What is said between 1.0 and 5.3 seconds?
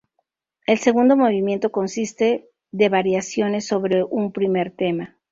movimiento consiste de variaciones sobre un primer tema.